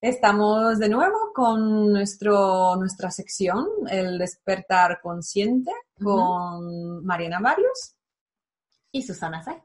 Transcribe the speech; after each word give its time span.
Estamos 0.00 0.78
de 0.78 0.90
nuevo 0.90 1.32
con 1.34 1.92
nuestro, 1.92 2.76
nuestra 2.76 3.10
sección, 3.10 3.66
el 3.88 4.18
despertar 4.18 5.00
consciente, 5.02 5.72
con 6.02 7.04
Mariana 7.04 7.40
Varios 7.40 7.94
y 8.92 9.02
Susana 9.02 9.42
Say. 9.42 9.56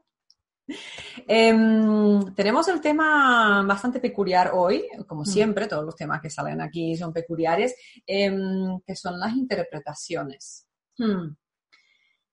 Em, 1.26 2.34
tenemos 2.34 2.66
el 2.68 2.80
tema 2.80 3.62
bastante 3.66 4.00
peculiar 4.00 4.52
hoy, 4.54 4.88
como 5.06 5.26
siempre, 5.26 5.66
todos 5.66 5.84
los 5.84 5.96
temas 5.96 6.22
que 6.22 6.30
salen 6.30 6.62
aquí 6.62 6.96
son 6.96 7.12
peculiares, 7.12 7.74
em, 8.06 8.80
que 8.86 8.96
son 8.96 9.20
las 9.20 9.34
interpretaciones. 9.34 10.66
Hmm. 10.96 11.36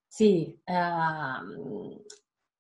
Sí, 0.07 0.61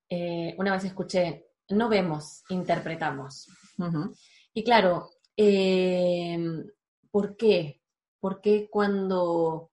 eh, 0.09 0.55
una 0.57 0.73
vez 0.73 0.83
escuché, 0.83 1.51
no 1.69 1.87
vemos, 1.87 2.43
interpretamos. 2.49 3.47
Y 4.53 4.63
claro, 4.63 5.09
eh, 5.41 6.37
¿por 7.11 7.37
qué? 7.37 7.81
Porque 8.19 8.69
cuando 8.69 9.71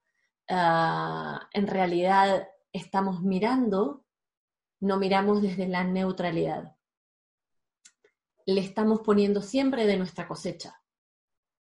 ah, 0.48 1.48
en 1.52 1.66
realidad 1.66 2.48
estamos 2.73 3.20
mirando, 3.23 4.05
no 4.80 4.97
miramos 4.97 5.43
desde 5.43 5.66
la 5.66 5.83
neutralidad. 5.83 6.77
Le 8.47 8.60
estamos 8.60 9.01
poniendo 9.01 9.43
siempre 9.43 9.87
de 9.87 9.97
nuestra 9.97 10.29
cosecha. 10.29 10.80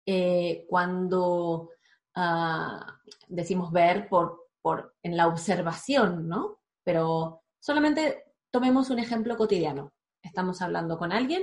Eh, 0.07 0.65
cuando 0.71 1.69
ah, 2.15 2.99
decimos 3.29 3.73
ver 3.73 4.09
por, 4.09 4.49
por, 4.63 4.97
en 5.03 5.19
la 5.19 5.29
observación, 5.29 6.29
¿no? 6.29 6.61
Pero 6.83 7.43
solamente 7.61 8.25
tomemos 8.51 8.89
un 8.89 9.01
ejemplo 9.01 9.37
cotidiano. 9.37 9.93
Estamos 10.23 10.63
hablando 10.63 10.97
con 10.97 11.13
alguien 11.13 11.43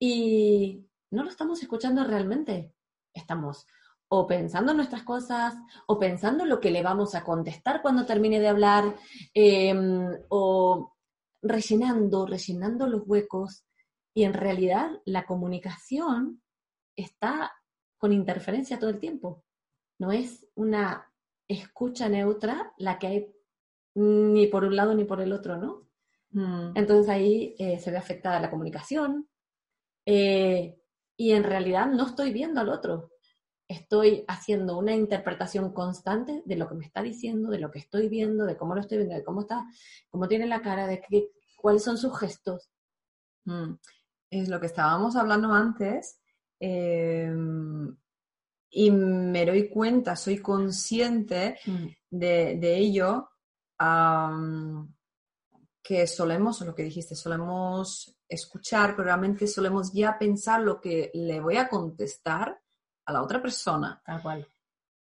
y 0.00 0.85
no 1.10 1.22
lo 1.24 1.30
estamos 1.30 1.62
escuchando 1.62 2.04
realmente. 2.04 2.74
Estamos 3.12 3.66
o 4.08 4.26
pensando 4.26 4.70
en 4.70 4.76
nuestras 4.76 5.02
cosas, 5.02 5.54
o 5.86 5.98
pensando 5.98 6.44
en 6.44 6.50
lo 6.50 6.60
que 6.60 6.70
le 6.70 6.82
vamos 6.82 7.14
a 7.14 7.24
contestar 7.24 7.82
cuando 7.82 8.06
termine 8.06 8.38
de 8.38 8.48
hablar, 8.48 8.96
em, 9.34 10.08
o 10.28 10.94
rellenando, 11.42 12.26
rellenando 12.26 12.86
los 12.86 13.02
huecos. 13.06 13.64
Y 14.14 14.24
en 14.24 14.32
realidad 14.32 14.90
la 15.04 15.26
comunicación 15.26 16.40
está 16.96 17.52
con 17.98 18.12
interferencia 18.12 18.78
todo 18.78 18.90
el 18.90 19.00
tiempo. 19.00 19.44
No 19.98 20.12
es 20.12 20.46
una 20.54 21.12
escucha 21.48 22.08
neutra 22.08 22.72
la 22.78 22.98
que 22.98 23.06
hay 23.06 23.32
ni 23.94 24.46
por 24.46 24.64
un 24.64 24.76
lado 24.76 24.94
ni 24.94 25.04
por 25.04 25.20
el 25.20 25.32
otro, 25.32 25.56
¿no? 25.56 25.88
Mm. 26.30 26.76
Entonces 26.76 27.08
ahí 27.08 27.54
eh, 27.58 27.78
se 27.78 27.90
ve 27.90 27.96
afectada 27.96 28.40
la 28.40 28.50
comunicación, 28.50 29.28
eh, 30.04 30.78
y 31.16 31.32
en 31.32 31.44
realidad 31.44 31.86
no 31.86 32.06
estoy 32.06 32.32
viendo 32.32 32.60
al 32.60 32.68
otro. 32.68 33.10
Estoy 33.68 34.24
haciendo 34.28 34.78
una 34.78 34.94
interpretación 34.94 35.72
constante 35.72 36.42
de 36.44 36.56
lo 36.56 36.68
que 36.68 36.74
me 36.74 36.84
está 36.84 37.02
diciendo, 37.02 37.50
de 37.50 37.58
lo 37.58 37.70
que 37.70 37.80
estoy 37.80 38.08
viendo, 38.08 38.44
de 38.44 38.56
cómo 38.56 38.74
lo 38.74 38.80
estoy 38.80 38.98
viendo, 38.98 39.16
de 39.16 39.24
cómo 39.24 39.40
está, 39.40 39.66
cómo 40.10 40.28
tiene 40.28 40.46
la 40.46 40.62
cara, 40.62 40.86
de 40.86 41.00
qué, 41.00 41.30
cuáles 41.56 41.82
son 41.82 41.98
sus 41.98 42.16
gestos. 42.18 42.70
Mm. 43.44 43.74
Es 44.30 44.48
lo 44.48 44.60
que 44.60 44.66
estábamos 44.66 45.16
hablando 45.16 45.52
antes. 45.52 46.20
Em, 46.60 47.96
y 48.70 48.90
me 48.90 49.46
doy 49.46 49.68
cuenta, 49.68 50.16
soy 50.16 50.38
consciente 50.38 51.58
mm. 51.66 51.86
de, 52.10 52.76
ello, 52.76 53.30
que 55.86 56.06
solemos, 56.08 56.60
lo 56.62 56.74
que 56.74 56.82
dijiste, 56.82 57.14
solemos 57.14 58.12
escuchar, 58.28 58.96
pero 58.96 59.04
realmente 59.04 59.46
solemos 59.46 59.92
ya 59.92 60.18
pensar 60.18 60.60
lo 60.60 60.80
que 60.80 61.12
le 61.14 61.40
voy 61.40 61.58
a 61.58 61.68
contestar 61.68 62.58
a 63.04 63.12
la 63.12 63.22
otra 63.22 63.40
persona. 63.40 64.02
Tal 64.04 64.20
cual. 64.20 64.48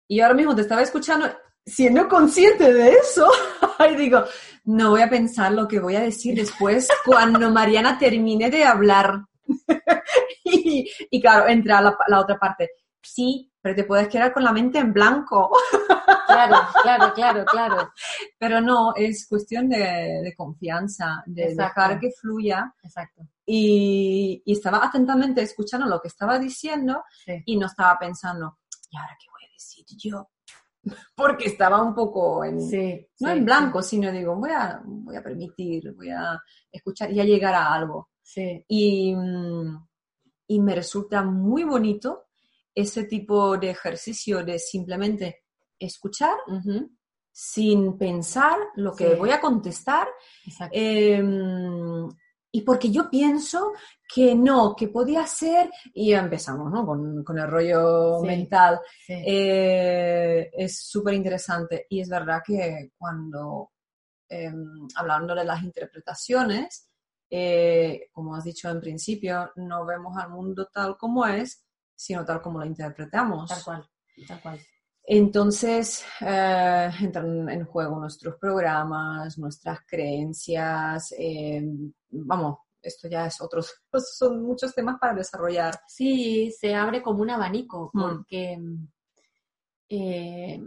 Y 0.08 0.20
ahora 0.20 0.36
mismo 0.36 0.56
te 0.56 0.62
estaba 0.62 0.84
escuchando, 0.84 1.28
siendo 1.66 2.08
consciente 2.08 2.72
de 2.72 2.92
eso, 2.92 3.28
y 3.92 3.96
digo, 3.96 4.24
no 4.66 4.92
voy 4.92 5.02
a 5.02 5.10
pensar 5.10 5.54
lo 5.54 5.68
que 5.68 5.80
voy 5.80 5.96
a 5.96 6.02
decir 6.02 6.36
después 6.36 6.88
cuando 7.04 7.50
Mariana 7.50 7.98
termine 7.98 8.52
de 8.52 8.64
hablar. 8.64 9.26
y, 10.44 11.20
claro, 11.20 11.48
entra 11.48 11.82
la, 11.82 11.98
la 12.08 12.20
otra 12.20 12.38
parte. 12.38 12.70
Sí, 13.02 13.52
pero 13.60 13.76
te 13.76 13.84
puedes 13.86 14.08
quedar 14.08 14.32
con 14.32 14.44
la 14.44 14.52
mente 14.52 14.78
en 14.78 14.94
blanco. 14.94 15.52
Claro, 16.28 16.58
claro, 16.84 17.14
claro, 17.14 17.46
claro. 17.46 17.94
Pero 18.38 18.60
no, 18.60 18.94
es 18.96 19.28
cuestión 19.28 19.70
de, 19.70 20.34
confianza, 20.36 21.24
de 21.26 21.56
dejar 21.56 22.00
que 22.00 22.12
fluya. 22.12 22.74
Exacto. 22.84 23.28
Y, 23.46 24.44
estaba 24.46 24.86
atentamente 24.86 25.42
escuchando 25.42 25.88
lo 25.88 26.02
que 26.02 26.10
estaba 26.10 26.38
diciendo 26.38 27.04
y 27.46 27.58
no 27.58 27.68
estaba 27.68 27.98
pensando, 27.98 28.60
¿y 28.90 28.98
ahora 28.98 29.18
qué 29.20 29.28
voy 29.32 29.44
a 29.46 29.54
decir 29.54 29.86
yo? 29.98 30.30
Porque 31.16 31.46
estaba 31.46 31.82
un 31.82 31.96
poco 31.96 32.44
en, 32.44 32.58
no 33.20 33.30
en 33.30 33.46
blanco, 33.46 33.82
sino 33.82 34.12
digo, 34.12 34.36
voy 34.36 34.52
a, 34.52 34.82
voy 34.84 35.16
a 35.16 35.24
permitir, 35.24 35.94
voy 35.94 36.10
a 36.10 36.40
escuchar 36.72 37.12
y 37.12 37.20
a 37.20 37.26
llegar 37.26 37.56
a 37.56 37.74
algo. 37.74 38.10
Y, 38.68 39.16
y 40.48 40.60
me 40.60 40.76
resulta 40.76 41.24
muy 41.24 41.64
bonito 41.64 42.26
ese 42.74 43.06
tipo 43.06 43.58
de 43.58 43.70
ejercicio 43.70 44.44
de 44.44 44.60
simplemente 44.60 45.46
escuchar 45.80 46.36
sin 47.38 47.98
pensar 47.98 48.56
lo 48.76 48.96
que 48.96 49.14
voy 49.16 49.30
a 49.32 49.42
contestar. 49.42 50.08
Em, 50.72 52.08
y 52.50 52.62
porque 52.62 52.90
yo 52.90 53.10
pienso 53.10 53.74
que 54.08 54.34
no, 54.34 54.74
que 54.74 54.88
podía 54.88 55.28
ser, 55.28 55.70
y 55.94 56.12
ya 56.12 56.20
empezamos 56.20 56.72
¿no? 56.72 56.86
con, 56.86 57.38
el 57.38 57.48
rollo 57.52 58.22
mental. 58.22 58.80
Eh, 59.10 60.50
es 60.54 60.80
súper 60.88 61.16
interesante 61.16 61.86
y 61.90 62.00
es 62.00 62.08
verdad 62.08 62.42
que 62.42 62.92
cuando, 62.98 63.74
em, 64.30 64.88
hablando 64.96 65.36
de 65.36 65.44
las 65.44 65.62
interpretaciones, 65.62 66.90
eh, 67.30 68.08
como 68.14 68.34
has 68.34 68.46
dicho 68.46 68.70
en 68.70 68.80
principio, 68.80 69.52
no 69.58 69.86
vemos 69.86 70.16
al 70.18 70.30
mundo 70.30 70.70
tal 70.74 70.96
como 70.96 71.26
es, 71.26 71.66
sino 71.94 72.24
tal 72.24 72.42
como 72.42 72.60
lo 72.60 72.66
interpretamos. 72.66 73.50
Tal 73.50 73.64
cual, 73.66 73.90
tal 74.26 74.42
cual. 74.42 74.60
Entonces 75.08 76.04
eh, 76.22 76.90
entran 77.00 77.48
en 77.50 77.66
juego 77.66 78.00
nuestros 78.00 78.38
programas, 78.38 79.38
nuestras 79.38 79.80
creencias, 79.86 81.14
eh, 81.18 81.64
vamos, 82.10 82.58
esto 82.82 83.08
ya 83.08 83.28
es 83.28 83.40
otros, 83.40 83.72
son 84.18 84.42
muchos 84.42 84.74
temas 84.74 84.98
para 85.00 85.14
desarrollar. 85.14 85.80
Sí, 85.88 86.52
se 86.52 86.74
abre 86.74 87.04
como 87.04 87.22
un 87.22 87.30
abanico, 87.30 87.92
mm. 87.94 88.02
porque 88.02 88.60
eh, 89.90 90.64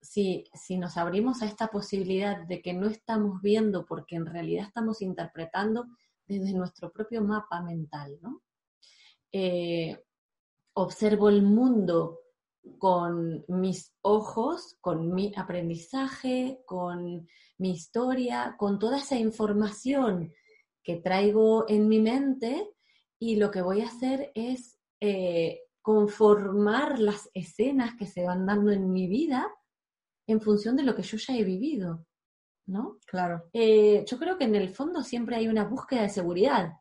si, 0.00 0.44
si, 0.52 0.76
nos 0.76 0.96
abrimos 0.96 1.42
a 1.42 1.46
esta 1.46 1.68
posibilidad 1.68 2.46
de 2.48 2.60
que 2.60 2.72
no 2.72 2.88
estamos 2.88 3.40
viendo 3.42 3.86
porque 3.86 4.16
en 4.16 4.26
realidad 4.26 4.66
estamos 4.66 5.02
interpretando 5.02 5.86
desde 6.26 6.52
nuestro 6.52 6.90
propio 6.90 7.22
mapa 7.22 7.62
mental, 7.62 8.18
¿no? 8.20 8.42
observo 10.72 11.28
el 11.28 11.42
mundo 11.42 12.20
con 12.78 13.44
mis 13.48 13.94
ojos, 14.02 14.76
con 14.80 15.14
mi 15.14 15.32
aprendizaje, 15.36 16.60
con 16.66 17.26
mi 17.58 17.70
historia, 17.70 18.56
con 18.58 18.78
toda 18.78 18.98
esa 18.98 19.16
información 19.16 20.32
que 20.82 20.96
traigo 20.96 21.68
en 21.68 21.88
mi 21.88 22.00
mente 22.00 22.70
y 23.18 23.36
lo 23.36 23.50
que 23.50 23.62
voy 23.62 23.80
a 23.80 23.88
hacer 23.88 24.30
es 24.34 24.78
eh, 25.00 25.60
conformar 25.82 26.98
las 26.98 27.30
escenas 27.34 27.94
que 27.96 28.06
se 28.06 28.24
van 28.24 28.46
dando 28.46 28.70
en 28.70 28.92
mi 28.92 29.06
vida 29.06 29.48
en 30.26 30.40
función 30.40 30.76
de 30.76 30.82
lo 30.82 30.94
que 30.94 31.02
yo 31.02 31.16
ya 31.16 31.36
he 31.36 31.44
vivido, 31.44 32.06
¿no? 32.66 32.98
Claro. 33.06 33.48
Eh, 33.52 34.04
yo 34.06 34.18
creo 34.18 34.36
que 34.36 34.44
en 34.44 34.54
el 34.54 34.68
fondo 34.68 35.02
siempre 35.02 35.36
hay 35.36 35.48
una 35.48 35.64
búsqueda 35.64 36.02
de 36.02 36.10
seguridad. 36.10 36.72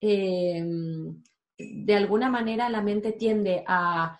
Em, 0.00 1.22
de 1.58 1.94
alguna 1.94 2.28
manera 2.28 2.68
la 2.68 2.82
mente 2.82 3.12
tiende 3.12 3.64
a, 3.66 4.18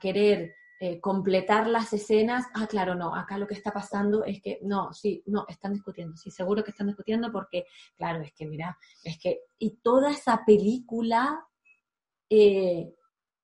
querer 0.00 0.54
eh, 0.80 1.00
completar 1.00 1.68
las 1.68 1.92
escenas. 1.92 2.46
Ah, 2.52 2.66
claro, 2.66 2.94
no, 2.94 3.14
acá 3.14 3.38
lo 3.38 3.46
que 3.46 3.54
está 3.54 3.72
pasando 3.72 4.24
es 4.24 4.42
que, 4.42 4.58
no, 4.62 4.92
sí, 4.92 5.22
no, 5.26 5.46
están 5.48 5.72
discutiendo, 5.72 6.16
sí, 6.16 6.30
seguro 6.30 6.64
que 6.64 6.72
están 6.72 6.88
discutiendo 6.88 7.30
porque, 7.30 7.64
claro, 7.96 8.22
es 8.22 8.32
que, 8.32 8.44
mira, 8.44 8.76
es 9.02 9.18
que, 9.18 9.44
y 9.58 9.76
toda 9.76 10.10
esa 10.10 10.44
película 10.44 11.46
eh, 12.28 12.92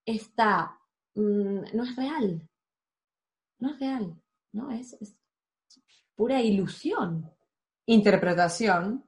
está, 0.05 0.77
mm, 1.15 1.61
no 1.73 1.83
es 1.83 1.95
real, 1.95 2.49
no 3.59 3.69
es 3.71 3.79
real, 3.79 4.21
¿no? 4.51 4.69
Es, 4.71 4.97
pura 6.15 6.41
ilusión. 6.41 7.31
Interpretación. 7.85 9.05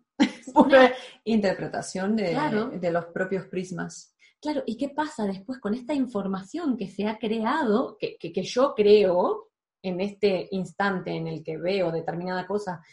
Pura 0.54 0.94
interpretación 1.24 2.16
de, 2.16 2.80
de 2.80 2.92
los 2.92 3.06
propios 3.06 3.48
prismas. 3.48 4.13
Claro, 4.44 4.62
¿y 4.66 4.76
qué 4.76 4.90
pasa 4.90 5.26
después 5.26 5.58
con 5.58 5.74
esta 5.74 5.94
información 5.94 6.76
que 6.76 6.90
se 6.90 7.08
ha 7.08 7.18
creado, 7.18 7.98
que, 7.98 8.18
yo 8.44 8.74
creo 8.76 9.52
en 9.82 10.02
este 10.02 10.50
instante 10.52 11.12
en 11.12 11.28
el 11.28 11.42
que 11.42 11.58
veo 11.58 11.94
determinada 11.94 12.46
cosa 12.46 12.84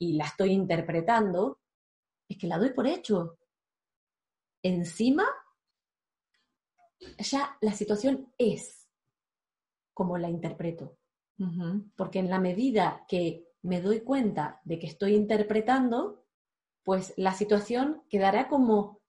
y 0.00 0.14
la 0.14 0.24
estoy 0.24 0.50
interpretando? 0.50 1.60
Es 2.28 2.36
que 2.36 2.48
la 2.48 2.58
doy 2.58 2.70
por 2.70 2.88
hecho. 2.88 3.38
Encima, 4.60 5.24
ya 7.18 7.56
la 7.60 7.72
situación 7.72 8.32
es 8.36 8.88
como 9.94 10.18
la 10.18 10.28
interpreto. 10.28 10.98
Porque 11.94 12.18
en 12.18 12.28
la 12.28 12.40
medida 12.40 13.04
que 13.06 13.46
me 13.62 13.80
doy 13.80 14.00
cuenta 14.00 14.60
de 14.64 14.80
que 14.80 14.88
estoy 14.88 15.14
interpretando, 15.14 16.24
pues 16.82 17.14
la 17.16 17.32
situación 17.32 18.02
quedará 18.10 18.48
como 18.48 19.05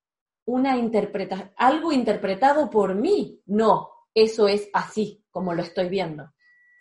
una 0.48 0.78
interpretación, 0.78 1.52
algo 1.58 1.92
interpretado 1.92 2.70
por 2.70 2.96
mí. 2.96 3.42
No, 3.48 3.90
eso 4.14 4.48
es 4.48 4.70
así 4.74 5.24
como 5.30 5.54
lo 5.54 5.62
estoy 5.62 5.90
viendo. 5.90 6.32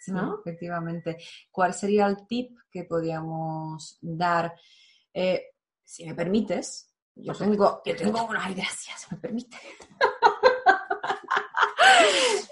¿no? 0.08 0.38
efectivamente. 0.38 1.16
¿Cuál 1.50 1.74
sería 1.74 2.06
el 2.06 2.26
tip 2.26 2.56
que 2.70 2.84
podríamos 2.84 3.98
dar? 4.00 4.54
Eh, 5.12 5.46
si 5.84 6.06
me 6.06 6.14
permites, 6.14 6.94
yo 7.14 7.32
tengo, 7.34 7.82
yo 7.84 7.96
tengo 7.96 8.24
una, 8.24 8.44
ay, 8.44 8.54
gracias, 8.54 9.06
me 9.10 9.18
permite. 9.18 9.56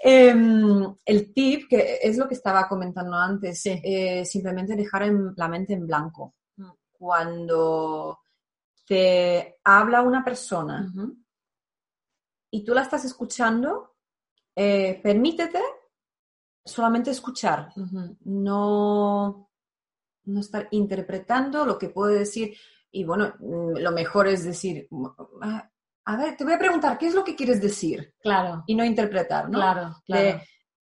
Em, 0.07 0.95
el 1.03 1.33
tip, 1.33 1.67
que 1.67 1.97
es 1.99 2.15
lo 2.15 2.27
que 2.27 2.35
estaba 2.35 2.67
comentando 2.67 3.17
antes, 3.17 3.63
eh, 3.65 4.23
simplemente 4.23 4.75
dejar 4.75 5.11
la 5.35 5.47
mente 5.47 5.73
en 5.73 5.87
blanco. 5.87 6.35
Mm. 6.57 6.69
Cuando 6.91 8.19
te 8.85 9.59
habla 9.63 10.01
una 10.01 10.23
persona 10.23 10.91
y 12.51 12.63
tú 12.63 12.73
la 12.73 12.81
estás 12.81 13.03
escuchando, 13.05 13.95
eh, 14.55 14.99
permítete 15.03 15.59
solamente 16.63 17.11
escuchar, 17.11 17.73
no, 18.21 19.49
no 20.25 20.39
estar 20.39 20.67
interpretando 20.71 21.65
lo 21.65 21.77
que 21.77 21.89
puede 21.89 22.19
decir. 22.19 22.55
Y 22.91 23.03
bueno, 23.03 23.33
mm, 23.39 23.77
lo 23.77 23.91
mejor 23.91 24.27
es 24.27 24.45
decir, 24.45 24.87
a 26.05 26.17
ver, 26.17 26.37
te 26.37 26.43
voy 26.43 26.53
a 26.53 26.59
preguntar, 26.59 26.97
¿qué 26.97 27.07
es 27.07 27.13
lo 27.13 27.23
que 27.23 27.35
quieres 27.35 27.61
decir? 27.61 28.13
Claro. 28.19 28.63
Y 28.67 28.75
no 28.75 28.85
interpretar, 28.85 29.49
¿no? 29.49 29.57
Claro, 29.59 29.95
claro. 30.05 30.41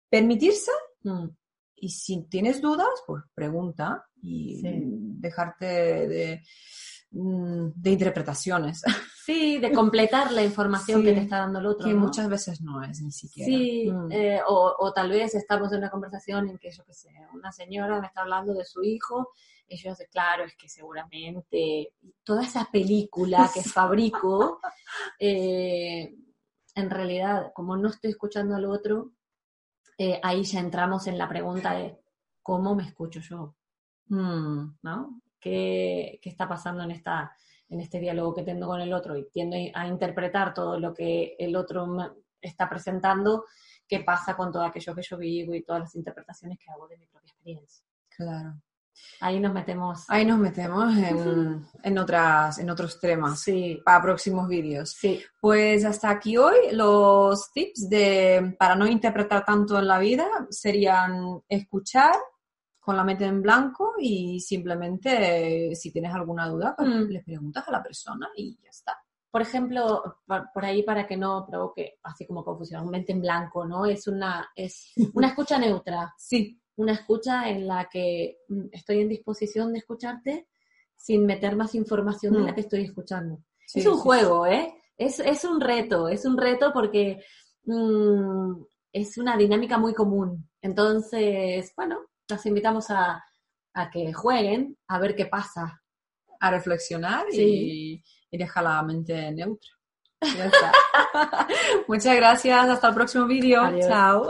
permitirse 0.09 0.71
mm. 1.03 1.27
y 1.75 1.89
si 1.89 2.23
tienes 2.29 2.61
dudas, 2.61 3.03
pues 3.05 3.23
pregunta 3.33 4.07
y 4.21 4.61
dejarte 4.63 5.65
de, 5.65 6.43
de, 7.17 7.91
interpretaciones. 7.91 8.83
Sí, 9.27 9.57
de 9.57 9.73
completar 9.73 10.31
la 10.31 10.41
información 10.41 11.03
que 11.03 11.11
te 11.11 11.19
está 11.19 11.39
dando 11.39 11.59
el 11.59 11.65
otro. 11.65 11.85
Que 11.85 11.93
muchas 11.93 12.29
veces 12.29 12.61
no 12.61 12.81
es 12.81 13.01
ni 13.01 13.11
siquiera. 13.11 13.45
Sí, 13.45 13.91
mm. 13.91 14.09
eh, 14.09 14.39
o, 14.47 14.73
o, 14.79 14.93
tal 14.93 15.09
vez 15.09 15.35
estamos 15.35 15.69
en 15.73 15.79
una 15.79 15.89
conversación 15.89 16.47
en 16.47 16.57
que, 16.57 16.71
yo 16.71 16.85
qué 16.85 16.93
sé, 16.93 17.09
una 17.33 17.51
señora 17.51 17.99
me 17.99 18.07
está 18.07 18.21
hablando 18.21 18.53
de 18.53 18.63
su 18.63 18.81
hijo 18.83 19.33
y 19.67 19.77
yo 19.77 19.93
sé, 19.95 20.07
claro, 20.07 20.45
es 20.45 20.55
que 20.55 20.69
seguramente 20.69 21.93
toda 22.23 22.43
esa 22.43 22.69
película 22.71 23.49
que 23.53 23.61
fabrico, 23.63 24.61
eh, 25.19 26.15
en 26.75 26.89
realidad, 26.89 27.51
como 27.53 27.75
no 27.75 27.89
estoy 27.89 28.11
escuchando 28.11 28.55
al 28.55 28.65
otro, 28.65 29.11
eh, 29.97 30.19
ahí 30.23 30.43
ya 30.43 30.59
entramos 30.59 31.07
en 31.07 31.17
la 31.17 31.27
pregunta 31.27 31.73
de 31.73 31.99
cómo 32.41 32.75
me 32.75 32.83
escucho 32.83 33.19
yo, 33.19 33.55
mm, 34.07 34.77
¿no? 34.83 35.21
¿Qué, 35.39 36.19
está 36.23 36.47
pasando 36.47 36.83
en, 36.83 36.91
esta, 36.91 37.31
en 37.69 37.79
este 37.79 37.99
diálogo 37.99 38.35
que 38.35 38.43
tengo 38.43 38.67
con 38.67 38.81
el 38.81 38.93
otro? 38.93 39.15
Y 39.15 39.29
tiendo 39.29 39.55
a 39.73 39.87
interpretar 39.87 40.53
todo 40.53 40.79
lo 40.79 40.93
que 40.93 41.35
el 41.39 41.55
otro 41.55 41.87
me 41.87 42.09
está 42.41 42.69
presentando, 42.69 43.45
qué 43.87 44.01
pasa 44.01 44.35
con 44.35 44.51
todo 44.51 44.63
aquello 44.63 44.93
que 44.95 45.01
yo 45.01 45.17
vivo 45.17 45.53
y 45.53 45.63
todas 45.63 45.81
las 45.81 45.95
interpretaciones 45.95 46.57
que 46.59 46.71
hago 46.71 46.87
de 46.87 46.97
mi 46.97 47.05
propia 47.07 47.31
experiencia. 47.31 47.85
Claro. 48.09 48.61
Ahí 49.19 49.39
nos 49.39 49.53
metemos. 49.53 50.05
Ahí 50.09 50.25
nos 50.25 50.39
metemos 50.39 50.95
en, 50.95 51.65
en, 51.83 51.97
otras, 51.97 52.59
en 52.59 52.69
otros 52.69 52.99
temas 52.99 53.39
sí. 53.41 53.81
para 53.83 54.01
próximos 54.01 54.47
vídeos. 54.47 54.91
Sí. 54.91 55.23
Pues 55.39 55.85
hasta 55.85 56.09
aquí 56.09 56.37
hoy 56.37 56.55
los 56.71 57.51
tips 57.51 57.89
de, 57.89 58.55
para 58.59 58.75
no 58.75 58.87
interpretar 58.87 59.45
tanto 59.45 59.77
en 59.79 59.87
la 59.87 59.99
vida 59.99 60.27
serían 60.49 61.41
escuchar 61.47 62.15
con 62.87 62.95
la 62.95 63.03
mente 63.03 63.25
en 63.25 63.41
blanco 63.41 63.95
y 63.99 64.39
simplemente 64.39 65.75
si 65.75 65.91
tienes 65.91 66.13
alguna 66.13 66.47
duda, 66.47 66.73
pues 66.77 66.87
mm. 66.87 67.09
le 67.09 67.21
preguntas 67.21 67.67
a 67.67 67.71
la 67.71 67.83
persona 67.83 68.29
y 68.33 68.57
ya 68.63 68.69
está. 68.69 68.97
Por 69.29 69.41
ejemplo, 69.41 70.21
por 70.25 70.63
ahí 70.63 70.83
para 70.83 71.05
que 71.05 71.17
no 71.17 71.45
provoque 71.45 71.99
así 72.03 72.25
como 72.25 72.45
confusión, 72.45 72.89
mente 72.89 73.11
en 73.11 73.19
blanco, 73.19 73.65
¿no? 73.65 73.85
Es 73.85 74.07
una, 74.07 74.49
es 74.55 74.93
una 75.15 75.27
escucha 75.27 75.59
neutra. 75.59 76.13
Sí 76.17 76.61
una 76.77 76.93
escucha 76.93 77.49
en 77.49 77.67
la 77.67 77.89
que 77.91 78.37
mm, 78.47 78.67
estoy 78.71 79.01
en 79.01 79.09
disposición 79.09 79.73
de 79.73 79.79
escucharte 79.79 80.47
sin 80.95 81.25
meter 81.25 81.55
más 81.55 81.75
información 81.75 82.33
de 82.33 82.39
la 82.39 82.51
mm. 82.51 82.55
que 82.55 82.61
estoy 82.61 82.83
escuchando. 82.83 83.43
es 83.73 83.85
un 83.85 83.97
juego, 83.97 84.47
¿eh? 84.47 84.73
Es, 84.97 85.19
un 85.43 85.61
reto, 85.61 86.07
es 86.07 86.25
un 86.25 86.37
reto 86.37 86.71
porque 86.73 87.19
mm, 87.65 88.53
es 88.93 89.17
una 89.17 89.37
dinámica 89.37 89.77
muy 89.77 89.93
común. 89.93 90.49
Entonces, 90.61 91.71
bueno, 91.75 91.99
los 92.29 92.45
invitamos 92.45 92.87
a, 92.89 93.23
que 93.91 94.11
jueguen, 94.11 94.77
a 94.87 94.99
ver 94.99 95.15
qué 95.15 95.25
pasa. 95.27 95.81
A 96.39 96.51
reflexionar 96.51 97.25
y, 97.31 98.03
y 98.29 98.37
dejar 98.37 98.63
la 98.63 98.83
mente 98.83 99.31
neutra. 99.31 99.69
Ya 100.21 100.45
está. 100.45 100.71
Muchas 101.87 102.15
gracias, 102.15 102.69
hasta 102.69 102.89
el 102.89 102.95
próximo 102.95 103.25
vídeo. 103.25 103.61
Chao. 103.79 104.29